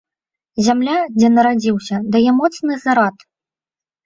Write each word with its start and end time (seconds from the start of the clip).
Зямля, 0.67 0.95
дзе 1.17 1.29
нарадзіўся, 1.35 1.95
дае 2.17 2.31
моцны 2.39 2.79
зарад. 2.87 3.15